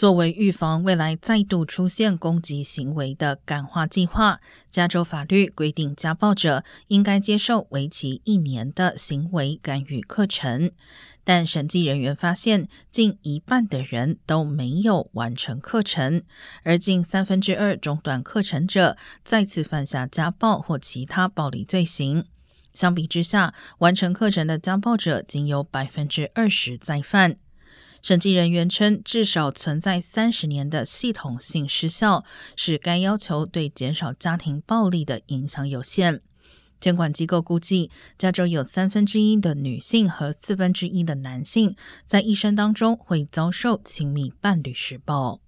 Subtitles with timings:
[0.00, 10.70] 作为预防未来再度出现攻击行为的感化计划，加州法律规定家暴者应该接受为期一年的行为干预课程。
[11.22, 16.22] 但审计人员发现，近一半的人都没有完成课程，
[16.62, 22.24] 而近三分之二中断课程者再次犯下家暴或其他暴力罪行。
[22.72, 27.36] 相比之下，完成课程的家暴者仅有百分之二十再犯。
[28.02, 32.24] 审计人员称，至少存在三十年的系统性失效，
[32.56, 36.22] 使该要求对减少家庭暴力的影响有限。
[36.80, 41.76] 监管机构估计，加州有三分之一的女性和四分之一的男性
[42.06, 45.40] 在一生当中会遭受亲密伴侣施暴。